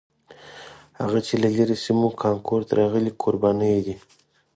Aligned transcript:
هغه 1.01 1.19
چې 1.27 1.33
له 1.43 1.49
لرې 1.57 1.77
سیمو 1.85 2.09
کانکور 2.23 2.61
ته 2.67 2.73
راغلي 2.81 3.11
کوربانه 3.21 3.65
یې 3.73 3.79
دي. 3.85 3.95